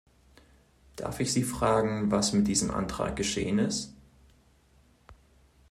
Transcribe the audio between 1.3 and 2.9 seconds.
Sie fragen, was mit diesem